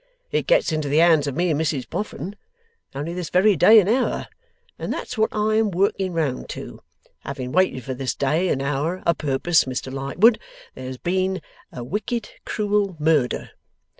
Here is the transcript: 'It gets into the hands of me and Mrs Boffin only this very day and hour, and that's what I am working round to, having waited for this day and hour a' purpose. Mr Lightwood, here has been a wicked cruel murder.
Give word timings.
'It 0.31 0.47
gets 0.47 0.71
into 0.71 0.89
the 0.89 0.97
hands 0.97 1.27
of 1.27 1.35
me 1.35 1.51
and 1.51 1.61
Mrs 1.61 1.87
Boffin 1.87 2.35
only 2.95 3.13
this 3.13 3.29
very 3.29 3.55
day 3.55 3.79
and 3.79 3.87
hour, 3.87 4.27
and 4.79 4.91
that's 4.91 5.15
what 5.15 5.29
I 5.31 5.57
am 5.57 5.69
working 5.69 6.11
round 6.11 6.49
to, 6.57 6.81
having 7.19 7.51
waited 7.51 7.83
for 7.83 7.93
this 7.93 8.15
day 8.15 8.49
and 8.49 8.63
hour 8.63 9.03
a' 9.05 9.13
purpose. 9.13 9.65
Mr 9.65 9.93
Lightwood, 9.93 10.39
here 10.73 10.85
has 10.85 10.97
been 10.97 11.39
a 11.71 11.83
wicked 11.83 12.29
cruel 12.45 12.95
murder. 12.99 13.51